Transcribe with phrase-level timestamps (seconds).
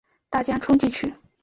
[0.31, 1.13] 大家冲进去